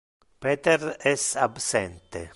Peter 0.45 0.97
es 1.03 1.35
absente. 1.35 2.29